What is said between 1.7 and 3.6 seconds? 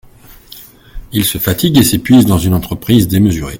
et s'épuise dans une entreprise démesurée.